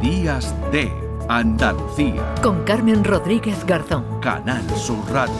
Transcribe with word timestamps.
Días 0.00 0.54
de 0.70 0.92
Andalucía. 1.28 2.34
Con 2.40 2.62
Carmen 2.64 3.02
Rodríguez 3.02 3.64
Garzón. 3.66 4.20
Canal 4.20 4.62
Sur 4.76 5.04
Radio. 5.10 5.34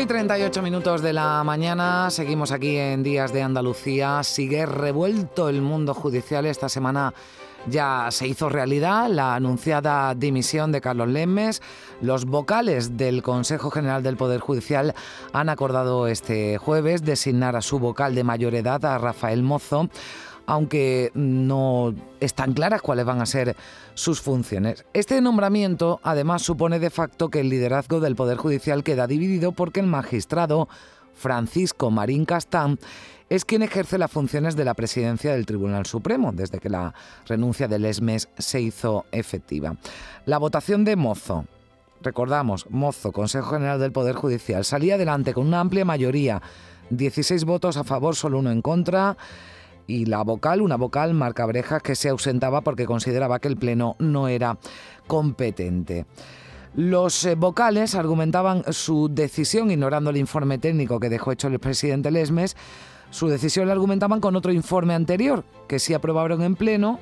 y 0.00 0.06
38 0.06 0.62
minutos 0.62 1.02
de 1.02 1.12
la 1.12 1.44
mañana, 1.44 2.08
seguimos 2.08 2.52
aquí 2.52 2.78
en 2.78 3.02
Días 3.02 3.34
de 3.34 3.42
Andalucía. 3.42 4.22
Sigue 4.22 4.64
revuelto 4.64 5.50
el 5.50 5.60
mundo 5.60 5.92
judicial 5.92 6.46
esta 6.46 6.70
semana 6.70 7.12
ya 7.66 8.08
se 8.10 8.26
hizo 8.26 8.48
realidad 8.48 9.08
la 9.08 9.34
anunciada 9.34 10.14
dimisión 10.14 10.72
de 10.72 10.80
Carlos 10.80 11.08
Lemes. 11.08 11.62
Los 12.00 12.24
vocales 12.24 12.96
del 12.96 13.22
Consejo 13.22 13.70
General 13.70 14.02
del 14.02 14.16
Poder 14.16 14.40
Judicial 14.40 14.94
han 15.32 15.48
acordado 15.48 16.06
este 16.06 16.58
jueves 16.58 17.04
designar 17.04 17.56
a 17.56 17.62
su 17.62 17.78
vocal 17.78 18.14
de 18.14 18.24
mayor 18.24 18.54
edad, 18.54 18.84
a 18.84 18.98
Rafael 18.98 19.42
Mozo, 19.42 19.88
aunque 20.46 21.10
no 21.14 21.94
están 22.18 22.54
claras 22.54 22.82
cuáles 22.82 23.04
van 23.04 23.20
a 23.20 23.26
ser 23.26 23.56
sus 23.94 24.20
funciones. 24.20 24.84
Este 24.94 25.20
nombramiento 25.20 26.00
además 26.02 26.42
supone 26.42 26.78
de 26.78 26.90
facto 26.90 27.28
que 27.28 27.40
el 27.40 27.50
liderazgo 27.50 28.00
del 28.00 28.16
Poder 28.16 28.38
Judicial 28.38 28.82
queda 28.82 29.06
dividido 29.06 29.52
porque 29.52 29.80
el 29.80 29.86
magistrado 29.86 30.68
Francisco 31.14 31.90
Marín 31.90 32.24
Castán 32.24 32.78
es 33.30 33.44
quien 33.44 33.62
ejerce 33.62 33.96
las 33.96 34.10
funciones 34.10 34.56
de 34.56 34.64
la 34.64 34.74
presidencia 34.74 35.32
del 35.32 35.46
Tribunal 35.46 35.86
Supremo 35.86 36.32
desde 36.32 36.58
que 36.58 36.68
la 36.68 36.92
renuncia 37.26 37.68
del 37.68 37.84
ESMES 37.84 38.28
se 38.36 38.60
hizo 38.60 39.06
efectiva. 39.12 39.76
La 40.26 40.38
votación 40.38 40.84
de 40.84 40.96
Mozo, 40.96 41.46
recordamos, 42.02 42.68
Mozo, 42.70 43.12
Consejo 43.12 43.52
General 43.52 43.78
del 43.78 43.92
Poder 43.92 44.16
Judicial, 44.16 44.64
salía 44.64 44.96
adelante 44.96 45.32
con 45.32 45.46
una 45.46 45.60
amplia 45.60 45.84
mayoría, 45.84 46.42
16 46.90 47.44
votos 47.44 47.76
a 47.76 47.84
favor, 47.84 48.16
solo 48.16 48.40
uno 48.40 48.50
en 48.50 48.62
contra 48.62 49.16
y 49.86 50.06
la 50.06 50.22
vocal, 50.22 50.60
una 50.60 50.76
vocal, 50.76 51.14
Marca 51.14 51.46
Brejas, 51.46 51.82
que 51.82 51.94
se 51.94 52.08
ausentaba 52.08 52.62
porque 52.62 52.84
consideraba 52.84 53.38
que 53.38 53.48
el 53.48 53.56
Pleno 53.56 53.94
no 54.00 54.26
era 54.26 54.58
competente. 55.06 56.04
Los 56.74 57.24
eh, 57.24 57.36
vocales 57.36 57.94
argumentaban 57.94 58.64
su 58.72 59.08
decisión, 59.08 59.70
ignorando 59.70 60.10
el 60.10 60.16
informe 60.16 60.58
técnico 60.58 61.00
que 61.00 61.08
dejó 61.08 61.32
hecho 61.32 61.48
el 61.48 61.58
presidente 61.58 62.10
Lesmes, 62.10 62.56
su 63.10 63.28
decisión 63.28 63.66
la 63.66 63.72
argumentaban 63.72 64.20
con 64.20 64.36
otro 64.36 64.52
informe 64.52 64.94
anterior, 64.94 65.44
que 65.68 65.78
sí 65.78 65.94
aprobaron 65.94 66.42
en 66.42 66.56
pleno. 66.56 66.98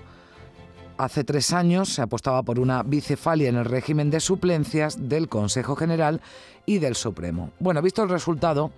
Hace 0.96 1.22
tres 1.22 1.52
años 1.52 1.90
se 1.90 2.02
apostaba 2.02 2.42
por 2.42 2.58
una 2.58 2.82
bicefalia 2.82 3.48
en 3.48 3.56
el 3.56 3.64
régimen 3.64 4.10
de 4.10 4.20
suplencias 4.20 5.08
del 5.08 5.28
Consejo 5.28 5.76
General 5.76 6.20
y 6.66 6.78
del 6.78 6.96
Supremo. 6.96 7.50
Bueno, 7.60 7.80
visto 7.82 8.02
el 8.02 8.08
resultado, 8.08 8.72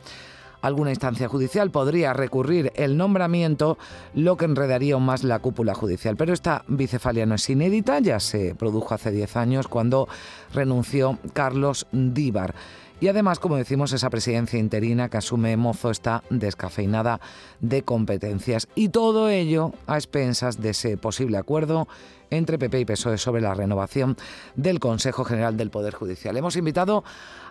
alguna 0.61 0.91
instancia 0.91 1.28
judicial 1.28 1.70
podría 1.70 2.12
recurrir 2.12 2.73
el 2.75 2.97
nombramiento, 2.97 3.78
lo 4.14 4.36
que 4.36 4.45
enredaría 4.45 4.95
aún 4.95 5.06
más 5.06 5.25
la 5.25 5.39
cúpula 5.39 5.75
judicial. 5.75 6.17
Pero 6.17 6.34
esta 6.34 6.64
bicefalia 6.69 7.27
no 7.27 7.36
es 7.36 7.48
inédita, 7.48 8.01
ya 8.01 8.20
se 8.20 8.55
produjo 8.55 8.92
hace 8.95 9.11
diez 9.11 9.36
años 9.36 9.69
cuando 9.69 10.08
renunció 10.53 11.19
Carlos 11.33 11.86
Díbar. 11.92 12.55
Y 13.00 13.08
además, 13.08 13.38
como 13.38 13.56
decimos, 13.56 13.92
esa 13.94 14.10
presidencia 14.10 14.58
interina 14.58 15.08
que 15.08 15.16
asume 15.16 15.56
Mozo 15.56 15.90
está 15.90 16.22
descafeinada 16.28 17.18
de 17.60 17.82
competencias. 17.82 18.68
Y 18.74 18.90
todo 18.90 19.30
ello 19.30 19.72
a 19.86 19.96
expensas 19.96 20.60
de 20.60 20.70
ese 20.70 20.98
posible 20.98 21.38
acuerdo 21.38 21.88
entre 22.28 22.58
PP 22.58 22.80
y 22.80 22.84
PSOE 22.84 23.16
sobre 23.16 23.40
la 23.40 23.54
renovación 23.54 24.18
del 24.54 24.80
Consejo 24.80 25.24
General 25.24 25.56
del 25.56 25.70
Poder 25.70 25.94
Judicial. 25.94 26.36
Hemos 26.36 26.56
invitado 26.56 27.02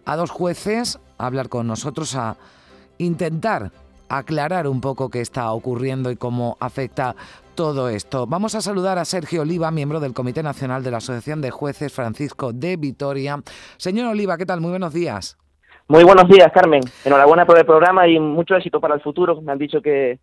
a 0.05 0.15
dos 0.15 0.29
jueces 0.29 0.99
a 1.17 1.25
hablar 1.25 1.49
con 1.49 1.65
nosotros, 1.65 2.15
a 2.15 2.37
intentar 2.99 3.71
aclarar 4.09 4.67
un 4.67 4.81
poco 4.81 5.09
qué 5.09 5.21
está 5.21 5.51
ocurriendo 5.51 6.11
y 6.11 6.15
cómo 6.15 6.57
afecta 6.59 7.15
todo 7.55 7.89
esto. 7.89 8.25
Vamos 8.25 8.55
a 8.55 8.61
saludar 8.61 8.97
a 8.97 9.05
Sergio 9.05 9.41
Oliva, 9.41 9.71
miembro 9.71 9.99
del 9.99 10.13
Comité 10.13 10.43
Nacional 10.43 10.83
de 10.83 10.91
la 10.91 10.97
Asociación 10.97 11.41
de 11.41 11.51
Jueces 11.51 11.93
Francisco 11.93 12.53
de 12.53 12.77
Vitoria. 12.77 13.39
Señor 13.77 14.07
Oliva, 14.07 14.37
¿qué 14.37 14.45
tal? 14.45 14.61
Muy 14.61 14.71
buenos 14.71 14.93
días. 14.93 15.37
Muy 15.87 16.03
buenos 16.03 16.27
días, 16.29 16.51
Carmen. 16.53 16.81
Enhorabuena 17.03 17.45
por 17.45 17.57
el 17.57 17.65
programa 17.65 18.07
y 18.07 18.19
mucho 18.19 18.55
éxito 18.55 18.79
para 18.79 18.95
el 18.95 19.01
futuro. 19.01 19.41
Me 19.41 19.51
han 19.51 19.57
dicho 19.57 19.81
que, 19.81 20.19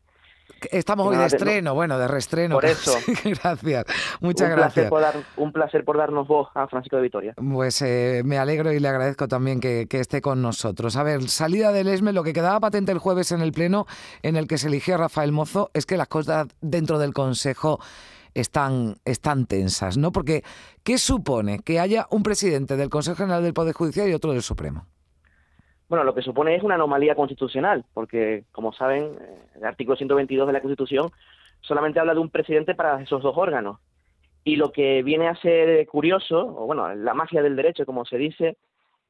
Estamos 0.71 1.07
hoy 1.07 1.17
de 1.17 1.27
estreno, 1.27 1.75
bueno, 1.75 1.99
de 1.99 2.09
reestreno. 2.09 2.57
Por 2.57 2.65
eso. 2.65 2.93
gracias, 3.25 3.84
muchas 4.21 4.49
un 4.49 4.57
gracias. 4.57 4.89
por 4.89 5.01
dar, 5.01 5.15
un 5.37 5.53
placer 5.53 5.84
por 5.84 5.99
darnos 5.99 6.27
voz 6.27 6.49
a 6.55 6.67
Francisco 6.67 6.97
de 6.97 7.03
Vitoria. 7.03 7.34
Pues 7.37 7.83
eh, 7.83 8.23
me 8.25 8.39
alegro 8.39 8.73
y 8.73 8.81
le 8.81 8.89
agradezco 8.89 9.29
también 9.29 9.61
que, 9.61 9.87
esté 9.91 10.21
con 10.21 10.43
nosotros. 10.43 10.97
A 10.97 11.03
ver, 11.03 11.29
salida 11.29 11.73
del 11.73 11.89
ESME, 11.89 12.12
lo 12.12 12.23
que 12.23 12.33
quedaba 12.33 12.61
patente 12.61 12.93
el 12.93 12.99
jueves 12.99 13.33
en 13.33 13.41
el 13.41 13.53
Pleno, 13.53 13.87
en 14.23 14.37
el 14.37 14.47
que 14.47 14.59
se 14.59 14.69
eligió 14.69 14.95
a 14.95 14.99
Rafael 14.99 15.33
Mozo, 15.33 15.71
es 15.75 15.87
que 15.87 15.97
las 15.97 16.09
cosas 16.09 16.47
dentro 16.61 16.99
del 16.99 17.13
Consejo 17.13 17.81
están, 18.34 18.97
están 19.05 19.47
tensas, 19.47 19.97
¿no? 19.97 20.13
Porque, 20.13 20.43
¿qué 20.84 20.99
supone 20.99 21.61
que 21.61 21.81
haya 21.81 22.07
un 22.11 22.23
presidente 22.23 22.77
del 22.77 22.91
Consejo 22.91 23.17
General 23.17 23.43
del 23.43 23.55
Poder 23.55 23.75
Judicial 23.75 24.09
y 24.09 24.15
otro 24.15 24.33
del 24.33 24.43
Supremo? 24.43 24.87
Bueno, 25.88 26.02
lo 26.02 26.14
que 26.14 26.22
supone 26.22 26.56
es 26.56 26.64
una 26.64 26.74
anomalía 26.74 27.14
constitucional, 27.14 27.84
porque, 27.94 28.44
como 28.50 28.72
saben, 28.72 29.04
eh, 29.20 29.38
el 29.56 29.64
artículo 29.64 29.97
122 29.97 30.47
de 30.47 30.52
la 30.52 30.60
Constitución 30.60 31.10
solamente 31.60 32.00
habla 32.00 32.14
de 32.14 32.20
un 32.20 32.30
presidente 32.30 32.74
para 32.74 33.00
esos 33.00 33.22
dos 33.22 33.36
órganos. 33.36 33.78
Y 34.42 34.56
lo 34.56 34.72
que 34.72 35.02
viene 35.04 35.28
a 35.28 35.36
ser 35.36 35.86
curioso, 35.86 36.41
o 36.41 36.66
bueno, 36.66 36.92
la 36.94 37.14
magia 37.14 37.42
del 37.42 37.56
derecho, 37.56 37.86
como 37.86 38.04
se 38.04 38.19
dice, 38.19 38.56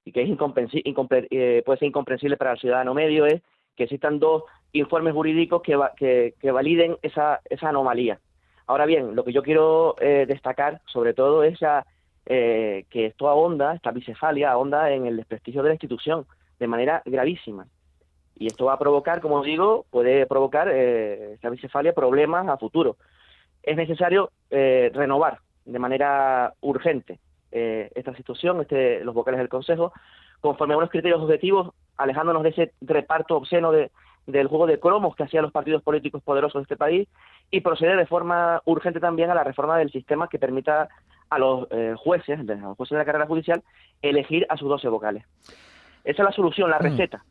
y 0.05 0.13
que 0.13 0.23
es 0.23 0.29
eh, 0.29 1.63
puede 1.65 1.79
ser 1.79 1.89
incomprensible 1.89 2.37
para 2.37 2.53
el 2.53 2.59
ciudadano 2.59 2.95
medio, 2.95 3.27
es 3.27 3.43
que 3.75 3.85
existan 3.85 4.19
dos 4.19 4.45
informes 4.73 5.15
jurídicos 5.15 5.63
que, 5.63 6.35
que, 6.39 6.51
validen 6.51 6.97
esa, 7.03 7.41
esa 7.49 7.71
anomalía. 7.71 8.21
Ahora 8.67 8.87
bien, 8.87 9.15
lo 9.17 9.25
que 9.25 9.33
yo 9.33 9.43
quiero 9.43 9.97
eh, 10.01 10.27
destacar, 10.29 10.81
sobre 10.87 11.15
todo, 11.15 11.43
es 11.43 11.59
que 12.27 12.85
esto 13.07 13.29
ahonda, 13.29 13.75
esta 13.75 13.93
bicefalia 13.93 14.51
ahonda 14.51 14.91
en 14.91 15.07
el 15.07 15.17
desprestigio 15.17 15.63
de 15.63 15.69
la 15.69 15.75
institución 15.75 16.27
de 16.59 16.67
manera 16.67 17.03
gravísima. 17.05 17.67
Y 18.39 18.47
esto 18.49 18.67
va 18.67 18.75
a 18.75 18.79
provocar, 18.79 19.21
como 19.21 19.43
digo, 19.43 19.87
puede 19.91 20.27
provocar 20.27 20.69
eh, 20.71 21.33
esta 21.35 21.49
bicefalia 21.49 21.95
problemas 21.95 22.47
a 22.49 22.59
futuro. 22.59 22.97
Es 23.63 23.77
necesario 23.77 24.31
eh, 24.51 24.91
renovar 24.95 25.41
de 25.65 25.79
manera 25.79 26.53
urgente 26.61 27.19
eh, 27.51 27.91
esta 27.95 28.15
situación, 28.15 28.61
este, 28.61 29.03
los 29.05 29.15
vocales 29.15 29.39
del 29.39 29.49
Consejo, 29.49 29.93
conforme 30.41 30.75
a 30.75 30.77
unos 30.77 30.91
criterios 30.91 31.23
objetivos, 31.23 31.73
alejándonos 31.97 32.43
de 32.43 32.51
ese 32.51 32.73
reparto 32.83 33.37
obsceno 33.37 33.73
de, 33.73 33.91
del 34.27 34.49
juego 34.49 34.67
de 34.67 34.79
cromos 34.79 35.17
que 35.17 35.23
hacían 35.23 35.43
los 35.43 35.53
partidos 35.53 35.83
políticos 35.83 36.23
poderosos 36.23 36.61
de 36.61 36.65
este 36.65 36.77
país 36.77 37.09
y 37.51 37.63
proceder 37.63 37.97
de 37.97 38.07
forma 38.07 38.61
urgente 38.67 39.01
también 39.01 39.31
a 39.31 39.35
la 39.35 39.45
reforma 39.45 39.79
del 39.79 39.91
sistema 39.91 40.29
que 40.29 40.39
permita 40.39 40.89
a 41.31 41.39
los 41.39 41.67
jueces, 41.97 42.39
a 42.39 42.43
los 42.43 42.77
jueces 42.77 42.95
de 42.95 42.99
la 42.99 43.05
carrera 43.05 43.27
judicial, 43.27 43.63
elegir 44.03 44.47
a 44.49 44.57
sus 44.57 44.69
12 44.69 44.89
vocales. 44.89 45.25
Esa 46.07 46.23
es 46.23 46.27
la 46.27 46.33
solución, 46.33 46.71
la 46.71 46.79
mm. 46.79 46.83
receta. 46.83 47.25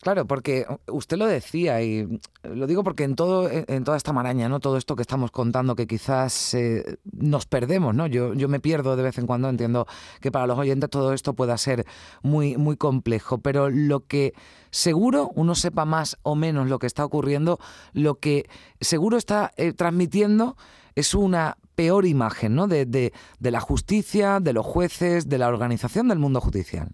Claro, 0.00 0.26
porque 0.26 0.66
usted 0.88 1.16
lo 1.16 1.26
decía 1.26 1.82
y 1.82 2.20
lo 2.42 2.66
digo 2.66 2.82
porque 2.84 3.04
en 3.04 3.14
todo 3.14 3.48
en 3.50 3.84
toda 3.84 3.96
esta 3.96 4.12
maraña, 4.12 4.48
no 4.48 4.60
todo 4.60 4.76
esto 4.76 4.96
que 4.96 5.02
estamos 5.02 5.30
contando 5.30 5.76
que 5.76 5.86
quizás 5.86 6.54
eh, 6.54 6.98
nos 7.12 7.46
perdemos, 7.46 7.94
¿no? 7.94 8.06
Yo 8.06 8.34
yo 8.34 8.48
me 8.48 8.60
pierdo 8.60 8.96
de 8.96 9.02
vez 9.02 9.18
en 9.18 9.26
cuando, 9.26 9.48
entiendo 9.48 9.86
que 10.20 10.32
para 10.32 10.46
los 10.46 10.58
oyentes 10.58 10.90
todo 10.90 11.12
esto 11.12 11.34
pueda 11.34 11.56
ser 11.56 11.84
muy 12.22 12.56
muy 12.56 12.76
complejo, 12.76 13.38
pero 13.38 13.70
lo 13.70 14.06
que 14.06 14.34
seguro 14.70 15.30
uno 15.34 15.54
sepa 15.54 15.84
más 15.84 16.18
o 16.22 16.34
menos 16.34 16.68
lo 16.68 16.78
que 16.78 16.86
está 16.86 17.04
ocurriendo, 17.04 17.58
lo 17.92 18.16
que 18.16 18.48
seguro 18.80 19.16
está 19.16 19.52
eh, 19.56 19.72
transmitiendo 19.72 20.56
es 20.94 21.14
una 21.14 21.58
peor 21.74 22.06
imagen, 22.06 22.54
¿no? 22.54 22.68
de, 22.68 22.86
de 22.86 23.50
la 23.50 23.60
justicia, 23.60 24.40
de 24.40 24.52
los 24.52 24.66
jueces, 24.66 25.28
de 25.28 25.38
la 25.38 25.48
organización 25.48 26.08
del 26.08 26.18
mundo 26.18 26.40
judicial. 26.40 26.90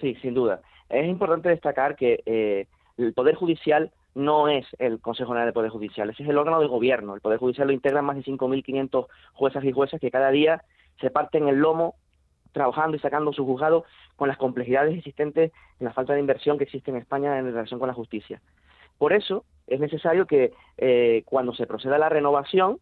Sí, 0.00 0.14
sin 0.22 0.34
duda. 0.34 0.60
Es 0.88 1.06
importante 1.06 1.48
destacar 1.48 1.96
que 1.96 2.22
eh, 2.26 2.66
el 2.96 3.12
Poder 3.12 3.34
Judicial 3.34 3.92
no 4.14 4.48
es 4.48 4.66
el 4.78 5.00
Consejo 5.00 5.30
General 5.30 5.46
del 5.46 5.54
Poder 5.54 5.70
Judicial, 5.70 6.10
ese 6.10 6.22
es 6.22 6.28
el 6.28 6.38
órgano 6.38 6.58
del 6.58 6.68
gobierno. 6.68 7.14
El 7.14 7.20
Poder 7.20 7.38
Judicial 7.38 7.68
lo 7.68 7.72
integran 7.72 8.04
más 8.04 8.16
de 8.16 8.24
5.500 8.24 9.06
juezas 9.32 9.64
y 9.64 9.72
jueces 9.72 10.00
que 10.00 10.10
cada 10.10 10.30
día 10.30 10.64
se 11.00 11.10
parten 11.10 11.48
el 11.48 11.56
lomo 11.56 11.94
trabajando 12.52 12.96
y 12.96 13.00
sacando 13.00 13.32
su 13.32 13.46
juzgado 13.46 13.84
con 14.16 14.28
las 14.28 14.36
complejidades 14.36 14.96
existentes 14.98 15.52
en 15.78 15.84
la 15.84 15.92
falta 15.92 16.14
de 16.14 16.20
inversión 16.20 16.58
que 16.58 16.64
existe 16.64 16.90
en 16.90 16.96
España 16.96 17.38
en 17.38 17.46
relación 17.46 17.78
con 17.78 17.86
la 17.86 17.94
justicia. 17.94 18.40
Por 18.98 19.12
eso 19.12 19.44
es 19.66 19.78
necesario 19.78 20.26
que 20.26 20.52
eh, 20.76 21.22
cuando 21.26 21.54
se 21.54 21.66
proceda 21.66 21.94
a 21.94 22.00
la 22.00 22.08
renovación, 22.08 22.78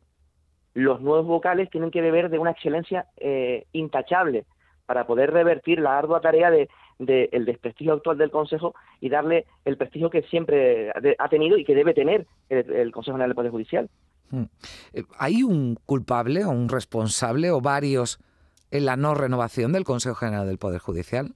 los 0.72 1.00
nuevos 1.00 1.26
vocales 1.26 1.70
tienen 1.70 1.90
que 1.90 2.00
beber 2.00 2.30
de 2.30 2.38
una 2.38 2.52
excelencia 2.52 3.06
eh, 3.18 3.66
intachable 3.72 4.46
para 4.88 5.06
poder 5.06 5.30
revertir 5.30 5.80
la 5.80 5.98
ardua 5.98 6.22
tarea 6.22 6.50
de 6.50 6.70
del 6.98 7.44
desprestigio 7.44 7.92
actual 7.92 8.18
del 8.18 8.30
Consejo 8.30 8.74
y 9.00 9.08
darle 9.08 9.46
el 9.64 9.76
prestigio 9.76 10.10
que 10.10 10.22
siempre 10.22 10.90
ha 10.90 11.28
tenido 11.28 11.56
y 11.56 11.64
que 11.64 11.76
debe 11.76 11.94
tener 11.94 12.26
el, 12.48 12.90
Consejo 12.90 13.14
General 13.14 13.28
del 13.28 13.36
Poder 13.36 13.52
Judicial. 13.52 13.88
Hmm. 14.30 14.44
Eh, 14.92 15.04
¿Hay 15.18 15.44
un 15.44 15.76
culpable 15.86 16.44
o 16.44 16.50
un 16.50 16.68
responsable 16.68 17.50
o 17.50 17.60
varios 17.60 18.18
en 18.72 18.84
la 18.84 18.96
no 18.96 19.14
renovación 19.14 19.72
del 19.72 19.84
Consejo 19.84 20.16
General 20.16 20.48
del 20.48 20.58
Poder 20.58 20.80
Judicial? 20.80 21.34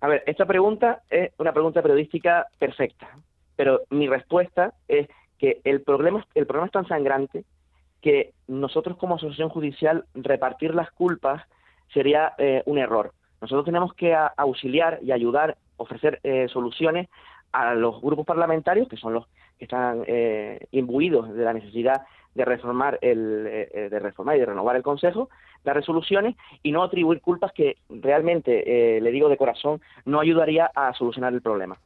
A 0.00 0.08
ver, 0.08 0.24
esta 0.26 0.46
pregunta 0.46 1.02
es 1.10 1.30
una 1.38 1.52
pregunta 1.52 1.80
periodística 1.80 2.46
perfecta. 2.58 3.08
Pero 3.54 3.82
mi 3.90 4.08
respuesta 4.08 4.74
es 4.88 5.08
que 5.38 5.60
el 5.62 5.82
problema, 5.82 6.26
el 6.34 6.46
problema 6.46 6.66
es 6.66 6.72
tan 6.72 6.88
sangrante 6.88 7.44
que 8.00 8.32
nosotros 8.48 8.96
como 8.96 9.14
asociación 9.14 9.48
judicial 9.48 10.06
repartir 10.14 10.74
las 10.74 10.90
culpas 10.90 11.42
sería 11.92 12.32
eh, 12.38 12.62
un 12.66 12.78
error. 12.78 13.12
Nosotros 13.40 13.64
tenemos 13.64 13.94
que 13.94 14.16
auxiliar 14.36 14.98
y 15.02 15.12
ayudar, 15.12 15.56
ofrecer 15.76 16.20
eh, 16.22 16.48
soluciones 16.48 17.08
a 17.52 17.74
los 17.74 18.00
grupos 18.00 18.26
parlamentarios, 18.26 18.88
que 18.88 18.96
son 18.96 19.14
los 19.14 19.26
que 19.58 19.64
están 19.64 20.04
eh, 20.06 20.66
imbuidos 20.72 21.32
de 21.32 21.44
la 21.44 21.52
necesidad 21.52 22.02
de 22.34 22.44
reformar 22.44 22.98
el, 23.00 23.44
de 23.44 23.98
reformar 23.98 24.36
y 24.36 24.40
de 24.40 24.46
renovar 24.46 24.76
el 24.76 24.82
Consejo, 24.82 25.28
las 25.64 25.74
resoluciones 25.74 26.36
y 26.62 26.70
no 26.70 26.84
atribuir 26.84 27.20
culpas 27.20 27.52
que 27.52 27.78
realmente, 27.88 29.00
le 29.00 29.10
digo 29.10 29.28
de 29.28 29.36
corazón, 29.36 29.80
no 30.04 30.20
ayudaría 30.20 30.70
a 30.72 30.94
solucionar 30.94 31.32
el 31.32 31.42
problema. 31.42 31.78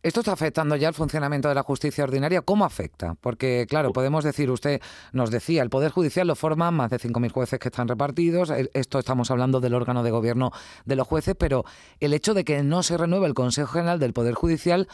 ¿Esto 0.00 0.20
está 0.20 0.32
afectando 0.32 0.76
ya 0.76 0.86
el 0.86 0.94
funcionamiento 0.94 1.48
de 1.48 1.56
la 1.56 1.64
justicia 1.64 2.04
ordinaria? 2.04 2.42
¿Cómo 2.42 2.64
afecta? 2.64 3.16
Porque, 3.20 3.66
claro, 3.68 3.92
podemos 3.92 4.22
decir, 4.22 4.48
usted 4.48 4.80
nos 5.12 5.32
decía, 5.32 5.60
el 5.60 5.70
Poder 5.70 5.90
Judicial 5.90 6.28
lo 6.28 6.36
forman 6.36 6.74
más 6.74 6.90
de 6.90 6.98
5.000 6.98 7.32
jueces 7.32 7.58
que 7.58 7.66
están 7.66 7.88
repartidos. 7.88 8.50
Esto 8.74 9.00
estamos 9.00 9.32
hablando 9.32 9.58
del 9.58 9.74
órgano 9.74 10.04
de 10.04 10.12
gobierno 10.12 10.52
de 10.84 10.94
los 10.94 11.04
jueces, 11.04 11.34
pero 11.36 11.64
el 11.98 12.14
hecho 12.14 12.32
de 12.32 12.44
que 12.44 12.62
no 12.62 12.84
se 12.84 12.96
renueve 12.96 13.26
el 13.26 13.34
Consejo 13.34 13.72
General 13.72 13.98
del 13.98 14.12
Poder 14.12 14.34
Judicial 14.34 14.86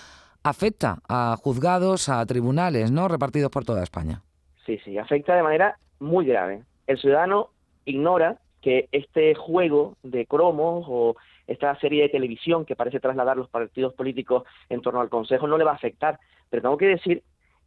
afecta 0.42 1.00
a 1.06 1.36
juzgados, 1.38 2.08
a 2.08 2.24
tribunales, 2.24 2.90
¿no? 2.90 3.06
Repartidos 3.06 3.50
por 3.50 3.66
toda 3.66 3.82
España. 3.82 4.22
Sí, 4.64 4.78
sí, 4.86 4.96
afecta 4.96 5.36
de 5.36 5.42
manera 5.42 5.78
muy 6.00 6.24
grave. 6.24 6.62
El 6.86 6.98
ciudadano 6.98 7.50
ignora 7.84 8.38
que 8.62 8.88
este 8.90 9.34
juego 9.34 9.96
de 10.02 10.24
cromos 10.24 10.86
o 10.88 11.14
esta 11.46 11.74
serie 11.78 12.02
de 12.02 12.08
televisión 12.08 12.64
que 12.64 12.76
parece 12.76 13.00
trasladar 13.00 13.36
los 13.36 13.48
partidos 13.48 13.94
políticos 13.94 14.44
en 14.68 14.80
torno 14.80 15.00
al 15.00 15.08
Consejo 15.08 15.46
no 15.46 15.58
le 15.58 15.64
va 15.64 15.72
a 15.72 15.76
afectar. 15.76 16.18
Pero 16.50 16.62
tengo 16.62 16.78
que 16.78 16.88
decir 16.88 17.22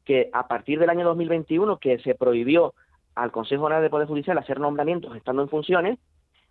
que 0.06 0.30
a 0.34 0.48
partir 0.48 0.80
del 0.80 0.90
año 0.90 1.06
2021, 1.06 1.78
que 1.78 2.00
se 2.00 2.16
prohibió 2.16 2.74
al 3.16 3.32
Consejo 3.32 3.64
General 3.66 3.84
de 3.84 3.90
Poder 3.90 4.08
Judicial 4.08 4.38
hacer 4.38 4.60
nombramientos 4.60 5.16
estando 5.16 5.42
en 5.42 5.50
funciones, 5.50 6.00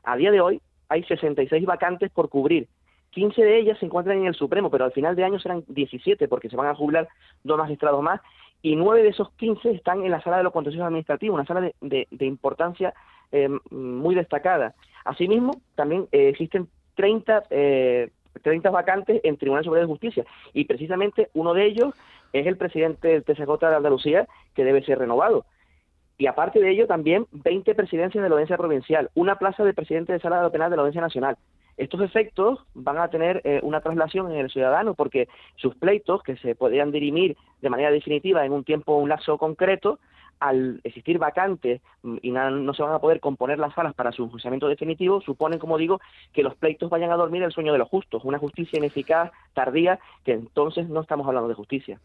a 0.05 0.17
día 0.17 0.31
de 0.31 0.41
hoy 0.41 0.61
hay 0.89 1.03
66 1.05 1.65
vacantes 1.65 2.11
por 2.11 2.29
cubrir. 2.29 2.69
15 3.11 3.43
de 3.43 3.59
ellas 3.59 3.79
se 3.79 3.87
encuentran 3.87 4.19
en 4.19 4.27
el 4.27 4.35
Supremo, 4.35 4.71
pero 4.71 4.85
al 4.85 4.93
final 4.93 5.17
de 5.17 5.25
año 5.25 5.39
serán 5.39 5.65
17 5.69 6.29
porque 6.29 6.51
se 6.51 6.57
van 6.57 6.67
a 6.67 6.75
jubilar 6.75 7.09
dos 7.45 7.57
magistrados 7.57 8.03
más 8.03 8.21
y 8.63 8.77
nueve 8.77 9.03
de 9.03 9.11
esos 9.11 9.31
15 9.33 9.71
están 9.71 10.05
en 10.05 10.11
la 10.11 10.21
sala 10.23 10.39
de 10.39 10.43
los 10.43 10.53
contenciosos 10.53 10.87
administrativos, 10.87 11.35
una 11.35 11.47
sala 11.47 11.71
de, 11.81 12.07
importancia 12.21 12.95
eh, 13.33 13.49
muy 13.71 14.15
destacada. 14.15 14.75
Asimismo, 15.05 15.61
también 15.77 16.09
eh, 16.13 16.29
existen 16.29 16.69
30, 16.97 17.45
eh, 17.51 18.11
30 18.43 18.71
vacantes 18.71 19.21
en 19.23 19.37
Tribunal 19.37 19.65
Superior 19.65 19.87
de 19.87 19.93
Justicia 19.93 20.25
y 20.53 20.65
precisamente 20.65 21.29
uno 21.35 21.55
de 21.55 21.67
ellos 21.67 21.95
es 22.33 22.47
el 22.47 22.57
presidente 22.57 23.09
del 23.09 23.25
TCJ 23.25 23.59
de 23.61 23.77
Andalucía 23.77 24.27
que 24.55 24.65
debe 24.65 24.85
ser 24.85 24.99
renovado. 24.99 25.45
Y 26.19 26.27
aparte 26.27 26.61
de 26.61 26.71
ello, 26.71 26.87
también 26.87 27.27
20 27.31 27.75
presidencias 27.75 28.23
de 28.23 28.29
la 28.29 28.35
audiencia 28.35 28.57
provincial, 28.57 29.11
una 29.15 29.37
plaza 29.37 29.65
de 29.65 29.75
presidente 29.75 30.15
de 30.15 30.21
sala 30.21 30.43
de 30.43 30.51
penal 30.51 30.71
de 30.71 30.77
la 30.77 30.83
audiencia 30.83 31.03
nacional. 31.03 31.37
Estos 31.77 32.01
efectos 32.01 32.61
van 32.73 32.97
a 32.97 33.09
tener 33.09 33.43
eh, 33.45 33.61
una 33.63 33.83
traslación 33.83 34.33
en 34.33 34.39
el 34.39 34.51
ciudadano 34.51 34.95
porque 34.95 35.29
sus 35.57 35.75
pleitos, 35.75 36.23
que 36.23 36.37
se 36.39 36.55
podrían 36.55 36.91
dirimir 36.91 37.37
de 37.61 37.69
manera 37.69 37.91
definitiva 37.91 38.47
en 38.47 38.53
un 38.53 38.65
tiempo, 38.65 38.97
un 38.97 39.11
lazo 39.11 39.37
concreto, 39.37 39.99
al 40.41 40.81
existir 40.85 41.19
vacantes 41.19 41.81
mm, 42.03 42.17
y 42.23 42.31
no 42.31 42.75
se 42.75 42.83
van 42.83 42.93
a 42.93 42.99
poder 42.99 43.21
componer 43.21 43.59
las 43.59 43.75
salas 43.75 43.95
para 43.95 44.13
su 44.13 44.29
juzgamiento 44.29 44.69
definitivo, 44.69 45.21
suponen, 45.21 45.59
como 45.59 45.79
digo, 45.79 46.01
que 46.33 46.43
los 46.43 46.55
pleitos 46.55 46.91
vayan 46.91 47.11
a 47.11 47.17
dormir 47.17 47.43
el 47.43 47.53
sueño 47.53 47.73
de 47.73 47.79
los 47.79 47.89
justos, 47.89 48.25
una 48.25 48.39
justicia 48.39 48.79
ineficaz, 48.79 49.31
tardía, 49.55 49.99
que 50.25 50.33
entonces 50.33 50.89
no 50.89 51.01
estamos 51.01 51.27
hablando 51.27 51.49
de 51.49 51.55
justicia. 51.55 52.01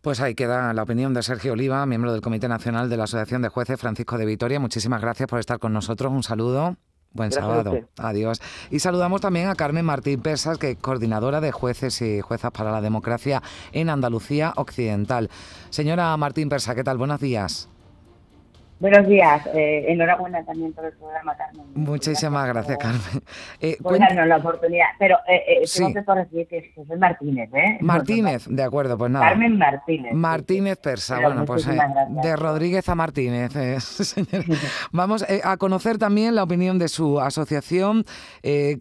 Pues 0.00 0.20
ahí 0.20 0.34
queda 0.34 0.72
la 0.72 0.82
opinión 0.82 1.12
de 1.12 1.22
Sergio 1.22 1.52
Oliva, 1.52 1.84
miembro 1.84 2.12
del 2.12 2.22
Comité 2.22 2.48
Nacional 2.48 2.88
de 2.88 2.96
la 2.96 3.04
Asociación 3.04 3.42
de 3.42 3.48
Jueces 3.48 3.78
Francisco 3.78 4.16
de 4.16 4.24
Vitoria. 4.24 4.58
Muchísimas 4.58 5.02
gracias 5.02 5.28
por 5.28 5.38
estar 5.38 5.58
con 5.58 5.74
nosotros. 5.74 6.10
Un 6.10 6.22
saludo. 6.22 6.76
Buen 7.12 7.32
sábado. 7.32 7.80
Adiós. 7.98 8.40
Y 8.70 8.78
saludamos 8.78 9.20
también 9.20 9.48
a 9.48 9.56
Carmen 9.56 9.84
Martín 9.84 10.20
Persas, 10.20 10.58
que 10.58 10.72
es 10.72 10.78
coordinadora 10.78 11.40
de 11.40 11.50
jueces 11.50 12.00
y 12.02 12.20
juezas 12.20 12.52
para 12.52 12.70
la 12.70 12.80
democracia 12.80 13.42
en 13.72 13.90
Andalucía 13.90 14.52
Occidental. 14.56 15.28
Señora 15.70 16.16
Martín 16.16 16.48
Persa, 16.48 16.74
¿qué 16.74 16.84
tal? 16.84 16.98
Buenos 16.98 17.20
días. 17.20 17.68
Buenos 18.80 19.06
días, 19.06 19.46
eh, 19.52 19.84
enhorabuena 19.88 20.42
también 20.42 20.72
por 20.72 20.86
el 20.86 20.94
programa, 20.94 21.36
Carmen. 21.36 21.66
Muchísimas 21.74 22.48
gracias, 22.48 22.78
Carmen. 22.78 23.22
Eh, 23.60 23.76
darnos 23.78 24.26
la 24.26 24.38
oportunidad, 24.38 24.86
pero 24.98 25.16
eh, 25.28 25.42
eh 25.46 25.64
tengo 25.76 25.92
que 25.92 26.02
corregir 26.02 26.48
que 26.48 26.72
es 26.74 26.98
Martínez, 26.98 27.50
¿eh? 27.52 27.76
Martínez, 27.82 28.46
de 28.48 28.62
acuerdo, 28.62 28.96
pues 28.96 29.10
nada. 29.10 29.28
Carmen 29.28 29.58
Martínez. 29.58 30.14
Martínez 30.14 30.78
Persa, 30.78 31.20
bueno, 31.20 31.44
pues 31.44 31.66
eh, 31.68 31.78
de 32.22 32.36
Rodríguez 32.36 32.88
a 32.88 32.94
Martínez. 32.94 33.52
Vamos 34.92 35.26
a 35.44 35.56
conocer 35.58 35.98
también 35.98 36.34
la 36.34 36.42
opinión 36.42 36.78
de 36.78 36.88
su 36.88 37.20
asociación, 37.20 38.04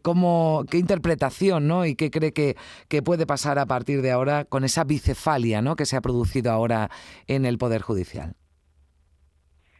cómo, 0.01 0.63
qué 0.71 0.77
interpretación 0.77 1.67
¿no? 1.67 1.85
y 1.85 1.95
qué 1.95 2.09
cree 2.09 2.31
que, 2.31 2.55
que 2.87 3.01
puede 3.01 3.27
pasar 3.27 3.59
a 3.59 3.65
partir 3.65 4.01
de 4.01 4.11
ahora 4.11 4.45
con 4.45 4.63
esa 4.63 4.85
bicefalia 4.85 5.61
¿no? 5.61 5.75
que 5.75 5.85
se 5.85 5.97
ha 5.97 6.01
producido 6.01 6.53
ahora 6.53 6.89
en 7.27 7.45
el 7.45 7.57
Poder 7.57 7.81
Judicial. 7.81 8.35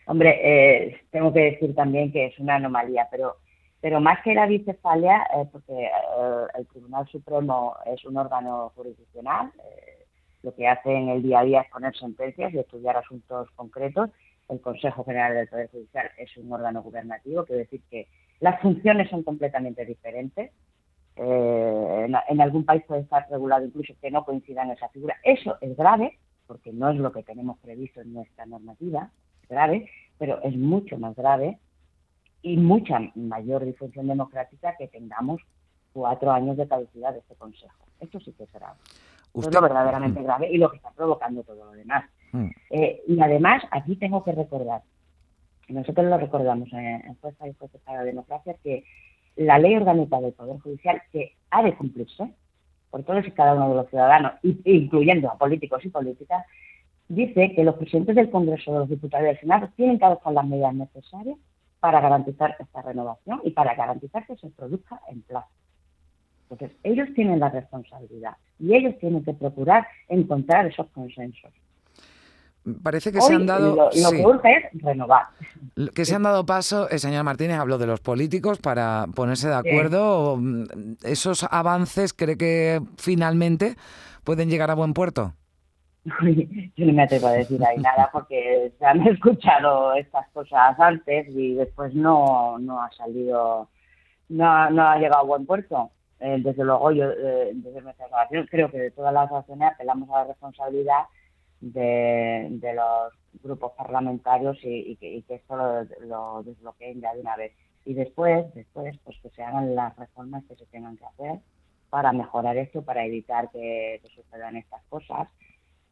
Hombre, 0.09 0.39
eh, 0.41 1.01
tengo 1.11 1.31
que 1.31 1.51
decir 1.51 1.75
también 1.75 2.11
que 2.11 2.25
es 2.25 2.39
una 2.39 2.55
anomalía, 2.55 3.07
pero, 3.11 3.35
pero 3.79 4.01
más 4.01 4.23
que 4.23 4.33
la 4.33 4.47
bicefalia, 4.47 5.21
eh, 5.35 5.45
porque 5.51 5.85
eh, 5.85 6.45
el 6.57 6.65
Tribunal 6.65 7.07
Supremo 7.09 7.75
es 7.85 8.03
un 8.05 8.17
órgano 8.17 8.71
jurisdiccional, 8.75 9.51
lo 10.41 10.55
que 10.55 10.67
hace 10.67 10.91
en 10.91 11.09
el 11.09 11.21
día 11.21 11.41
a 11.41 11.43
día 11.43 11.61
es 11.61 11.69
poner 11.69 11.95
sentencias 11.95 12.51
y 12.51 12.57
estudiar 12.57 12.97
asuntos 12.97 13.51
concretos. 13.51 14.09
El 14.47 14.59
Consejo 14.61 15.03
General 15.03 15.35
del 15.35 15.47
Poder 15.47 15.69
Judicial 15.69 16.09
es 16.17 16.35
un 16.37 16.51
órgano 16.51 16.81
gubernativo, 16.81 17.45
quiere 17.45 17.65
decir 17.65 17.81
que 17.91 18.07
las 18.39 18.59
funciones 18.61 19.11
son 19.11 19.21
completamente 19.21 19.85
diferentes. 19.85 20.49
en, 21.17 22.15
en, 22.29 22.41
algún 22.41 22.65
país 22.65 22.81
puede 22.87 23.01
estar 23.01 23.27
regulado 23.29 23.63
incluso 23.63 23.93
que 24.01 24.09
no 24.09 24.25
coincidan 24.25 24.71
esa 24.71 24.89
figura. 24.89 25.17
Eso 25.23 25.57
es 25.61 25.77
grave, 25.77 26.17
porque 26.47 26.73
no 26.73 26.89
es 26.89 26.97
lo 26.97 27.11
que 27.11 27.21
tenemos 27.21 27.59
previsto 27.59 28.01
en 28.01 28.13
nuestra 28.13 28.47
normativa 28.47 29.11
grave, 29.49 29.89
pero 30.17 30.41
es 30.43 30.55
mucho 30.55 30.97
más 30.97 31.15
grave 31.15 31.57
y 32.41 32.57
mucha 32.57 32.99
mayor 33.15 33.65
disfunción 33.65 34.07
democrática 34.07 34.75
que 34.77 34.87
tengamos 34.87 35.41
cuatro 35.91 36.31
años 36.31 36.57
de 36.57 36.67
caducidad 36.67 37.13
de 37.13 37.19
este 37.19 37.35
Consejo. 37.35 37.85
Esto 37.99 38.19
sí 38.19 38.33
que 38.33 38.43
es 38.43 38.53
grave. 38.53 38.77
es 39.33 39.53
lo 39.53 39.61
verdaderamente 39.61 40.19
mm. 40.19 40.23
grave 40.23 40.49
y 40.51 40.57
lo 40.57 40.69
que 40.69 40.77
está 40.77 40.91
provocando 40.91 41.43
todo 41.43 41.65
lo 41.65 41.71
demás. 41.71 42.05
Mm. 42.31 42.47
Eh, 42.69 43.01
y 43.07 43.19
además, 43.19 43.63
aquí 43.71 43.95
tengo 43.95 44.23
que 44.23 44.31
recordar, 44.31 44.83
nosotros 45.67 46.05
lo 46.07 46.17
recordamos 46.17 46.69
en, 46.73 47.15
Fuerza 47.17 47.47
y 47.47 47.53
Fuerza 47.53 47.77
para 47.85 47.99
la 47.99 48.03
Democracia, 48.05 48.55
que 48.63 48.83
la 49.35 49.59
ley 49.59 49.75
orgánica 49.75 50.19
del 50.19 50.33
Poder 50.33 50.59
Judicial, 50.59 51.01
que 51.11 51.35
ha 51.51 51.63
de 51.63 51.75
cumplirse 51.75 52.33
por 52.89 53.03
todos 53.03 53.25
y 53.27 53.31
cada 53.31 53.53
uno 53.53 53.69
de 53.69 53.75
los 53.75 53.89
ciudadanos, 53.89 54.33
incluyendo 54.41 55.29
a 55.29 55.37
políticos 55.37 55.85
y 55.85 55.89
políticas, 55.89 56.43
dice 57.09 57.53
que 57.55 57.63
los 57.63 57.75
presidentes 57.75 58.15
del 58.15 58.29
Congreso, 58.29 58.71
de 58.71 58.79
los 58.79 58.89
diputados 58.89 59.25
y 59.25 59.27
del 59.27 59.39
Senado 59.39 59.69
tienen 59.75 59.99
que 59.99 60.05
adoptar 60.05 60.33
las 60.33 60.47
medidas 60.47 60.73
necesarias 60.73 61.37
para 61.79 61.99
garantizar 61.99 62.55
esta 62.59 62.81
renovación 62.81 63.41
y 63.43 63.51
para 63.51 63.75
garantizar 63.75 64.25
que 64.25 64.37
se 64.37 64.49
produzca 64.49 65.01
en 65.09 65.21
plazo. 65.23 65.47
Entonces, 66.49 66.77
ellos 66.83 67.07
tienen 67.15 67.39
la 67.39 67.49
responsabilidad 67.49 68.37
y 68.59 68.73
ellos 68.73 68.97
tienen 68.99 69.23
que 69.23 69.33
procurar 69.33 69.87
encontrar 70.07 70.65
esos 70.65 70.87
consensos. 70.91 71.51
Parece 72.83 73.11
que 73.11 73.21
se 73.21 73.33
han 73.33 73.45
dado. 73.45 73.75
Lo, 73.75 74.11
que 74.11 74.25
urge 74.25 74.57
es 74.57 74.83
renovar. 74.83 75.27
Que 75.95 76.05
se 76.05 76.15
han 76.15 76.23
dado 76.23 76.45
paso, 76.45 76.89
el 76.89 76.99
señor 76.99 77.23
Martínez 77.23 77.57
habló 77.57 77.77
de 77.77 77.87
los 77.87 78.01
políticos 78.01 78.59
para 78.59 79.07
ponerse 79.15 79.47
de 79.47 79.55
acuerdo. 79.55 80.39
¿Esos 81.03 81.45
avances 81.49 82.13
cree 82.13 82.37
que 82.37 82.81
finalmente 82.97 83.75
pueden 84.23 84.49
llegar 84.49 84.69
a 84.71 84.75
buen 84.75 84.93
puerto? 84.93 85.33
yo 86.75 86.85
no 86.85 86.93
me 86.93 87.03
atrevo 87.03 87.27
a 87.27 87.33
decir 87.33 87.63
ahí 87.63 87.77
nada 87.77 88.09
porque 88.11 88.71
se 88.77 88.85
han 88.85 89.01
escuchado 89.07 89.93
estas 89.93 90.27
cosas 90.29 90.79
antes 90.79 91.27
y 91.29 91.55
después 91.55 91.93
no, 91.93 92.57
no 92.59 92.81
ha 92.81 92.91
salido, 92.91 93.69
no, 94.29 94.69
no 94.69 94.83
ha 94.87 94.97
llegado 94.97 95.21
a 95.21 95.27
buen 95.27 95.45
puerto. 95.45 95.91
Eh, 96.19 96.37
desde 96.43 96.65
luego, 96.65 96.91
yo, 96.91 97.09
eh, 97.11 97.51
desde 97.53 97.81
nuestra 97.81 98.07
relación, 98.07 98.47
creo 98.47 98.69
que 98.69 98.77
de 98.77 98.91
todas 98.91 99.13
las 99.13 99.31
acciones 99.31 99.71
apelamos 99.71 100.09
a 100.09 100.19
la 100.19 100.23
responsabilidad 100.25 101.03
de, 101.61 102.47
de 102.51 102.73
los 102.73 103.13
grupos 103.41 103.71
parlamentarios 103.77 104.57
y, 104.63 104.95
que, 104.97 105.23
esto 105.29 105.55
lo, 105.55 105.83
lo, 106.05 106.43
desbloqueen 106.43 107.01
ya 107.01 107.13
de 107.13 107.21
una 107.21 107.37
vez. 107.37 107.53
Y 107.85 107.93
después, 107.93 108.53
después, 108.53 108.97
pues 109.05 109.17
que 109.21 109.29
se 109.29 109.43
hagan 109.43 109.75
las 109.75 109.95
reformas 109.95 110.43
que 110.45 110.55
se 110.55 110.65
tengan 110.65 110.97
que 110.97 111.05
hacer 111.05 111.39
para 111.89 112.11
mejorar 112.11 112.57
esto, 112.57 112.81
para 112.81 113.05
evitar 113.05 113.49
que 113.51 114.01
sucedan 114.13 114.57
estas 114.57 114.83
cosas 114.89 115.29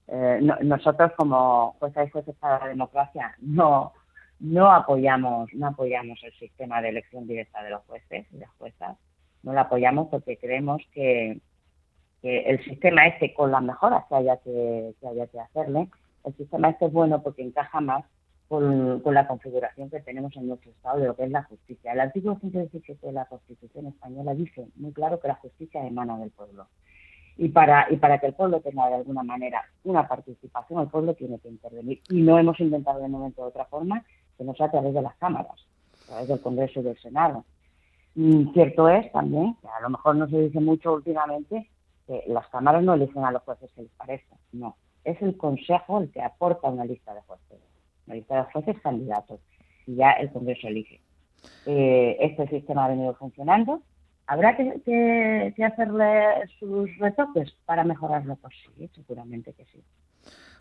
eh, 0.08 0.40
nosotros 0.64 1.12
como 1.18 1.76
jueces 1.80 2.08
y 2.08 2.12
jueces 2.12 2.36
para 2.36 2.60
la 2.60 2.68
democracia 2.68 3.36
no 3.40 3.94
no 4.40 4.72
apoyamos 4.72 5.54
no 5.54 5.68
apoyamos 5.68 6.20
el 6.24 6.34
sistema 6.34 6.82
de 6.82 6.90
elección 6.90 7.28
directa 7.28 7.64
de 7.64 7.72
los 7.72 7.84
jueces 7.84 8.26
y 8.32 8.38
las 8.38 8.50
juezas 8.58 8.98
no 9.44 9.54
lo 9.54 9.60
apoyamos 9.60 10.08
porque 10.10 10.38
creemos 10.38 10.82
que 10.94 11.42
que 12.22 12.40
el 12.42 12.64
sistema 12.64 13.08
este, 13.08 13.34
con 13.34 13.52
las 13.52 13.62
mejoras 13.62 14.06
que 14.08 14.16
haya 14.16 14.38
que, 14.38 14.94
que 15.00 15.08
haya 15.08 15.28
que 15.28 15.40
hacerle, 15.40 15.90
el 16.26 16.36
sistema 16.36 16.70
este 16.70 16.86
es 16.86 16.92
bueno 16.92 17.22
porque 17.22 17.44
encaja 17.44 17.80
más 17.80 18.06
con, 18.48 19.02
la 19.14 19.28
configuración 19.28 19.90
que 19.90 20.00
tenemos 20.00 20.36
en 20.38 20.48
nuestro 20.48 20.72
Estado 20.72 21.00
de 21.00 21.08
lo 21.08 21.16
que 21.16 21.26
es 21.26 21.32
la 21.32 21.44
justicia. 21.44 21.92
El 21.92 22.00
artículo 22.00 22.38
117 22.40 23.06
de 23.06 23.14
la 23.14 23.26
Constitución 23.26 23.88
española 23.88 24.34
dice 24.34 24.68
muy 24.76 24.94
claro 24.94 25.20
que 25.20 25.28
la 25.28 25.36
justicia 25.36 25.86
emana 25.86 26.18
del 26.18 26.32
pueblo. 26.32 26.68
Y 27.38 27.50
para, 27.50 27.88
y 27.92 27.98
para 27.98 28.20
que 28.20 28.28
el 28.28 28.34
pueblo 28.34 28.60
tenga 28.62 28.88
de 28.90 28.96
alguna 28.96 29.24
manera 29.24 29.64
una 29.84 30.08
participación, 30.08 30.82
el 30.82 30.88
pueblo 30.88 31.14
tiene 31.14 31.40
que 31.40 31.50
intervenir. 31.50 32.02
Y 32.10 32.22
no 32.22 32.40
hemos 32.40 32.60
intentado 32.60 33.00
de 33.00 33.08
momento 33.08 33.44
de 33.44 33.50
otra 33.50 33.66
forma 33.66 34.04
que 34.38 34.44
no 34.44 34.54
sea 34.56 34.68
a 34.68 34.72
través 34.72 34.94
de 34.94 35.02
las 35.02 35.16
cámaras, 35.18 35.66
a 36.06 36.08
través 36.08 36.28
del 36.28 36.42
Congreso 36.42 36.80
y 36.80 36.84
del 36.84 36.98
Senado. 37.00 37.46
Y 38.16 38.50
cierto 38.54 38.90
es 38.90 39.12
también, 39.12 39.56
que 39.62 39.68
a 39.68 39.82
lo 39.82 39.90
mejor 39.90 40.16
no 40.16 40.28
se 40.28 40.42
dice 40.42 40.60
mucho 40.60 40.94
últimamente, 40.94 41.70
que 42.08 42.24
las 42.28 42.48
cámaras 42.48 42.84
no 42.84 42.94
eligen 42.94 43.24
a 43.24 43.32
los 43.32 43.44
jueces 43.44 43.72
que 43.74 43.84
les 43.84 43.92
parezca. 43.92 44.36
No, 44.52 44.76
es 45.04 45.22
el 45.22 45.38
Consejo 45.38 46.00
el 46.00 46.12
que 46.12 46.22
aporta 46.22 46.70
una 46.70 46.86
lista 46.86 47.14
de 47.14 47.22
jueces 47.22 47.60
la 48.08 48.16
lista 48.16 48.38
de 48.38 48.52
jueces 48.52 48.80
candidatos 48.82 49.40
y 49.86 49.96
ya 49.96 50.12
el 50.12 50.32
Congreso 50.32 50.68
elige. 50.68 51.02
Eh, 51.66 52.18
este 52.20 52.48
sistema 52.48 52.86
ha 52.86 52.90
venido 52.90 53.14
funcionando. 53.16 53.82
¿Habrá 54.28 54.58
que, 54.58 55.54
hacerle 55.66 56.48
sus 56.60 56.96
retoques 56.98 57.56
para 57.66 57.84
mejorarlo? 57.86 58.36
Pues 58.36 58.54
sí, 58.78 58.90
seguramente 58.94 59.54
que 59.54 59.66
sí. 59.66 59.82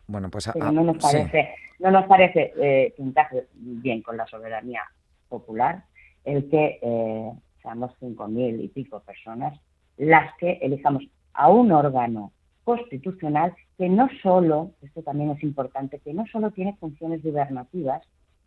Bueno, 0.06 0.30
pues 0.30 0.48
Pero 0.52 0.70
no 0.70 0.84
nos 0.84 0.98
parece, 0.98 1.50
no 1.80 1.90
nos 1.90 2.06
parece 2.06 2.52
eh, 2.56 2.94
que 2.96 3.02
encaje 3.02 3.48
bien 3.54 4.02
con 4.02 4.16
la 4.16 4.26
soberanía 4.26 4.82
popular 5.28 5.82
el 6.24 6.48
que 6.48 6.78
eh, 6.80 7.32
seamos 7.60 7.92
cinco 7.98 8.28
mil 8.28 8.60
y 8.60 8.68
pico 8.68 9.00
personas 9.00 9.58
las 9.96 10.32
que 10.36 10.58
elijamos 10.62 11.02
a 11.32 11.48
un 11.48 11.72
órgano 11.72 12.32
constitucional 12.64 13.54
que 13.78 13.88
no 13.88 14.08
solo, 14.22 14.72
esto 14.82 15.02
también 15.02 15.30
es 15.30 15.42
importante, 15.42 16.00
que 16.00 16.12
no 16.12 16.26
solo 16.26 16.50
tiene 16.50 16.76
funciones 16.76 17.22
gubernativas, 17.22 18.02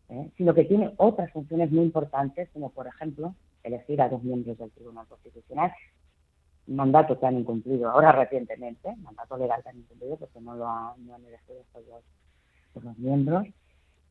¿eh? 0.09 0.29
sino 0.38 0.53
que 0.53 0.65
tiene 0.65 0.91
otras 0.97 1.31
funciones 1.31 1.71
muy 1.71 1.83
importantes, 1.83 2.49
como 2.53 2.69
por 2.69 2.88
ejemplo 2.88 3.33
elegir 3.63 4.01
a 4.01 4.09
dos 4.09 4.23
miembros 4.23 4.57
del 4.57 4.71
Tribunal 4.71 5.07
Constitucional, 5.07 5.71
mandato 6.67 7.19
que 7.19 7.25
han 7.25 7.39
incumplido 7.39 7.89
ahora 7.89 8.11
recientemente, 8.11 8.95
mandato 8.97 9.37
legal 9.37 9.61
que 9.63 9.69
han 9.69 9.77
incumplido 9.77 10.17
porque 10.17 10.39
no 10.39 10.55
lo 10.55 10.67
han, 10.67 10.95
elegido 11.27 11.63
por 12.73 12.83
los, 12.83 12.97
miembros. 12.97 13.47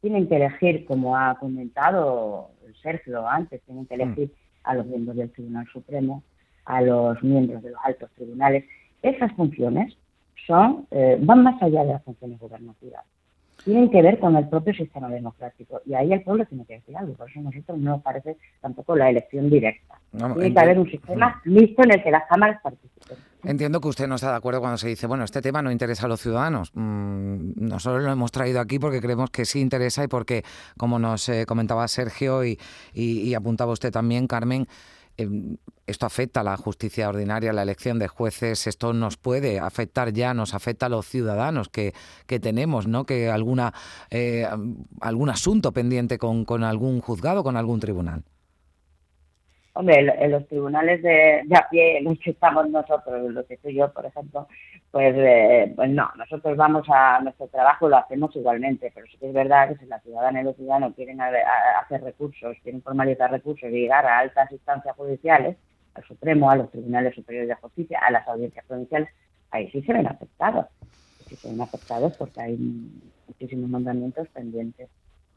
Tienen 0.00 0.28
que 0.28 0.37
elegir, 0.37 0.85
como 0.87 1.17
ha 1.17 1.38
comentado 1.38 2.50
Sergio 2.83 3.28
antes, 3.28 3.62
tienen 3.62 3.87
que 3.87 3.95
elegir 3.95 4.33
a 4.64 4.75
los 4.75 4.87
miembros 4.87 5.17
del 5.17 5.31
Tribunal 5.31 5.67
Supremo, 5.73 6.23
a 6.64 6.83
los 6.83 7.23
miembros 7.23 7.62
de 7.62 7.71
los 7.71 7.81
altos 7.85 8.11
tribunales 8.12 8.64
esas 9.02 9.33
funciones 9.33 9.97
son, 10.47 10.87
eh, 10.90 11.19
van 11.21 11.43
más 11.43 11.62
allá 11.62 11.85
de 11.85 11.93
las 11.93 12.05
funciones 12.05 12.38
gubernativas. 12.38 13.05
Tienen 13.69 13.91
que 13.91 14.01
ver 14.01 14.19
con 14.19 14.35
el 14.35 14.49
propio 14.49 14.73
sistema 14.73 15.11
democrático. 15.11 15.83
Y 15.85 15.93
ahí 15.93 16.11
el 16.11 16.23
pueblo 16.23 16.47
tiene 16.47 16.65
que 16.65 16.77
decir 16.77 16.97
algo. 16.97 17.13
Por 17.13 17.29
eso 17.29 17.39
a 17.39 17.43
nosotros 17.43 17.77
no 17.77 17.91
nos 17.91 18.03
parece 18.03 18.39
tampoco 18.63 18.97
la 18.97 19.11
elección 19.11 19.51
directa. 19.51 20.01
tiene 20.11 20.55
que 20.55 20.59
haber 20.59 20.79
un 20.79 20.91
sistema 20.91 21.39
listo 21.45 21.83
en 21.85 21.93
el 21.93 22.03
que 22.03 22.11
las 22.11 22.23
cámaras 22.31 22.63
participen. 22.63 23.19
Entiendo 23.45 23.79
que 23.83 23.89
usted 23.89 24.09
no 24.09 24.15
está 24.15 24.31
de 24.31 24.39
acuerdo 24.39 24.61
cuando 24.61 24.79
se 24.79 24.89
dice, 24.89 25.07
bueno, 25.07 25.23
este 25.23 25.43
tema 25.43 25.61
no 25.61 25.71
interesa 25.71 26.07
a 26.07 26.09
los 26.09 26.19
ciudadanos. 26.19 26.71
Mm, 26.73 27.69
nosotros 27.69 28.03
lo 28.03 28.11
hemos 28.11 28.33
traído 28.33 28.59
aquí 28.59 28.79
porque 28.79 29.03
creemos 29.03 29.29
que 29.29 29.45
sí 29.45 29.61
interesa 29.61 30.03
y 30.03 30.09
porque, 30.09 30.45
como 30.79 30.99
nos 30.99 31.29
eh, 31.29 31.45
comentaba 31.45 31.87
Sergio 31.89 32.45
y 32.47 33.35
apuntaba 33.35 33.73
usted 33.73 33.93
también, 33.93 34.27
Carmen, 34.27 34.67
esto 35.87 36.07
afecta 36.07 36.41
a 36.41 36.45
la 36.45 36.57
justicia 36.57 37.09
ordinaria, 37.09 37.53
la 37.53 37.63
elección 37.63 37.99
de 37.99 38.09
jueces, 38.09 38.67
esto 38.67 38.93
nos 38.93 39.17
puede 39.17 39.59
afectar 39.59 40.13
ya, 40.13 40.35
nos 40.35 40.55
afecta 40.55 40.87
a 40.87 40.89
los 40.89 41.07
ciudadanos 41.07 41.69
que, 41.69 41.95
que 42.27 42.39
tenemos, 42.39 42.87
¿no? 42.87 43.05
Que 43.05 43.31
alguna 43.31 43.75
eh, 44.11 44.47
algún 45.01 45.31
asunto 45.31 45.73
pendiente 45.73 46.19
con, 46.19 46.45
con 46.45 46.63
algún 46.63 47.01
juzgado, 47.01 47.43
con 47.43 47.57
algún 47.57 47.81
tribunal. 47.81 48.25
Hombre, 49.79 50.13
en 50.19 50.33
los 50.33 50.45
tribunales 50.49 51.01
de, 51.05 51.43
de 51.45 51.57
a 51.57 51.69
pie, 51.71 51.99
en 51.99 52.05
los 52.07 52.19
que 52.19 52.31
estamos 52.31 52.69
nosotros, 52.69 53.31
los 53.31 53.47
que 53.47 53.55
estoy 53.55 53.77
yo, 53.77 53.93
por 53.93 54.05
ejemplo, 54.05 54.49
pues, 54.91 55.15
eh, 55.17 55.73
pues 55.77 55.89
no, 55.91 56.11
nosotros 56.17 56.57
vamos 56.57 56.85
a 56.93 57.21
nuestro 57.21 57.47
trabajo, 57.47 57.89
lo 57.89 57.97
hacemos 57.97 58.35
igualmente, 58.35 58.91
pero 58.93 59.07
sí 59.07 59.17
que 59.19 59.29
es 59.29 59.33
verdad 59.33 59.69
que 59.69 59.77
si 59.77 59.87
la 59.87 60.01
ciudadana 60.01 60.41
y 60.41 60.45
los 60.47 60.57
ciudadanos 60.57 60.97
quieren 60.97 61.21
hacer 61.21 62.03
recursos, 62.03 62.57
quieren 62.65 62.83
formalizar 62.83 63.31
recursos 63.31 63.71
y 63.71 63.83
llegar 63.83 64.05
a 64.05 64.19
altas 64.19 64.51
instancias 64.51 64.97
judiciales, 64.97 65.57
al 65.95 66.03
Supremo, 66.03 66.51
a 66.51 66.57
los 66.57 66.73
tribunales 66.73 67.15
superiores 67.15 67.49
de 67.49 67.55
justicia, 67.55 68.01
a 68.01 68.11
las 68.11 68.27
audiencias 68.27 68.65
provinciales, 68.67 69.09
ahí 69.53 69.71
sí 69.71 69.81
se 69.83 69.93
ven 69.93 70.09
afectados. 70.09 70.67
Sí 71.29 71.37
se 71.37 71.51
ven 71.51 71.61
afectados 71.61 72.17
porque 72.17 72.41
hay 72.41 72.59
muchísimos 73.29 73.71
mandamientos 73.71 74.27
pendientes. 74.31 74.89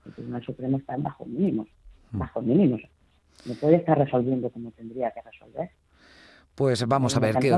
El 0.04 0.14
Tribunal 0.14 0.44
Supremo 0.44 0.78
está 0.78 0.96
bajo 0.98 1.26
mínimos, 1.26 1.68
bajo 2.12 2.42
mínimos 2.42 2.82
no 3.46 3.54
puede 3.56 3.78
estar 3.78 3.98
resolviendo 3.98 4.50
como 4.50 4.72
tendría 4.72 5.12
que 5.12 5.22
resolver. 5.22 5.72
Pues 6.56 6.86
vamos 6.88 7.16
a 7.16 7.20
ver 7.20 7.38
qué, 7.38 7.50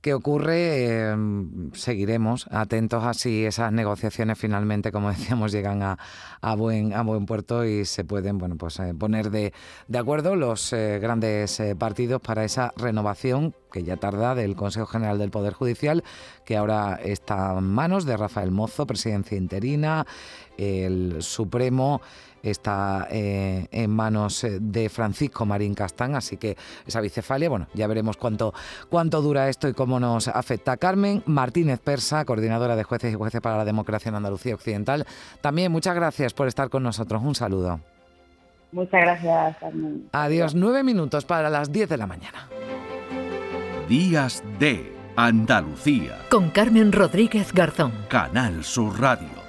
qué, 0.00 0.14
ocurre. 0.14 1.10
Em, 1.10 1.72
seguiremos 1.72 2.46
atentos 2.50 3.04
a 3.04 3.12
si 3.12 3.44
esas 3.44 3.72
negociaciones 3.72 4.38
finalmente, 4.38 4.92
como 4.92 5.10
decíamos, 5.10 5.52
llegan 5.52 5.82
a, 5.82 5.98
a, 6.40 6.54
buen, 6.54 6.94
a 6.94 7.02
buen 7.02 7.26
puerto 7.26 7.64
y 7.64 7.84
se 7.84 8.04
pueden 8.04 8.38
bueno, 8.38 8.56
pues, 8.56 8.78
eh, 8.78 8.94
poner 8.94 9.30
de, 9.30 9.52
de, 9.88 9.98
acuerdo 9.98 10.36
los 10.36 10.72
eh, 10.72 10.98
grandes 11.00 11.58
eh, 11.60 11.74
partidos 11.76 12.20
para 12.20 12.44
esa 12.44 12.72
renovación 12.76 13.54
que 13.72 13.82
ya 13.82 13.96
tarda 13.96 14.34
del 14.34 14.56
Consejo 14.56 14.86
General 14.86 15.18
del 15.18 15.30
Poder 15.30 15.52
Judicial, 15.52 16.02
que 16.44 16.56
ahora 16.56 16.98
está 17.02 17.58
en 17.58 17.64
manos 17.64 18.04
de 18.04 18.16
Rafael 18.16 18.50
Mozo, 18.50 18.86
presidencia 18.86 19.36
interina, 19.36 20.06
el 20.56 21.22
Supremo 21.22 22.00
está 22.42 23.08
eh, 23.10 23.66
en 23.70 23.90
manos 23.90 24.44
eh, 24.44 24.58
de 24.60 24.88
Francisco 24.88 25.46
Marín 25.46 25.74
Castán, 25.74 26.14
así 26.14 26.36
que 26.36 26.56
esa 26.86 27.00
bicefalia, 27.00 27.48
bueno, 27.48 27.66
ya 27.74 27.86
veremos 27.86 28.16
cuánto, 28.16 28.54
cuánto 28.88 29.22
dura 29.22 29.48
esto 29.48 29.68
y 29.68 29.74
cómo 29.74 30.00
nos 30.00 30.28
afecta. 30.28 30.76
Carmen 30.76 31.22
Martínez 31.26 31.80
Persa, 31.80 32.24
coordinadora 32.24 32.76
de 32.76 32.84
jueces 32.84 33.12
y 33.12 33.16
jueces 33.16 33.40
para 33.40 33.56
la 33.56 33.64
democracia 33.64 34.08
en 34.08 34.16
Andalucía 34.16 34.54
Occidental, 34.54 35.06
también 35.40 35.72
muchas 35.72 35.94
gracias 35.94 36.32
por 36.32 36.48
estar 36.48 36.68
con 36.70 36.82
nosotros. 36.82 37.22
Un 37.22 37.34
saludo. 37.34 37.80
Muchas 38.72 39.00
gracias, 39.00 39.56
Carmen. 39.58 40.08
Adiós, 40.12 40.54
nueve 40.54 40.84
minutos 40.84 41.24
para 41.24 41.50
las 41.50 41.72
diez 41.72 41.88
de 41.88 41.96
la 41.96 42.06
mañana. 42.06 42.48
Días 43.88 44.44
de 44.60 44.94
Andalucía. 45.16 46.18
Con 46.30 46.50
Carmen 46.50 46.92
Rodríguez 46.92 47.52
Garzón. 47.52 47.92
Canal 48.08 48.62
Sur 48.62 49.00
Radio. 49.00 49.39